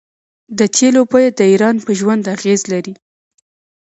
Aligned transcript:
د 0.57 0.59
تیلو 0.75 1.01
بیه 1.11 1.29
د 1.39 1.41
ایران 1.51 1.75
په 1.85 1.91
ژوند 1.99 2.23
اغیز 2.35 2.61
لري. 2.71 2.93